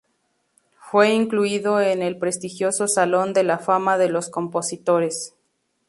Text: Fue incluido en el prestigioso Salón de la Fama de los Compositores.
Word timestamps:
Fue 0.79 1.13
incluido 1.13 1.79
en 1.79 2.01
el 2.01 2.17
prestigioso 2.17 2.87
Salón 2.87 3.33
de 3.33 3.43
la 3.43 3.59
Fama 3.59 3.99
de 3.99 4.09
los 4.09 4.29
Compositores. 4.31 5.35